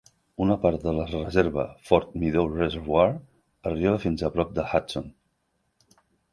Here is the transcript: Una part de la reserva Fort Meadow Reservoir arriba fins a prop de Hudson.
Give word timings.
Una 0.43 0.55
part 0.61 0.85
de 0.87 0.93
la 0.99 1.03
reserva 1.09 1.65
Fort 1.89 2.17
Meadow 2.23 2.49
Reservoir 2.55 3.07
arriba 3.73 3.95
fins 4.09 4.27
a 4.31 4.35
prop 4.39 4.59
de 4.59 4.69
Hudson. 4.73 5.11